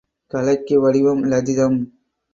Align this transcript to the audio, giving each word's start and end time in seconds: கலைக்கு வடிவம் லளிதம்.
கலைக்கு 0.31 0.75
வடிவம் 0.81 1.23
லளிதம். 1.23 1.79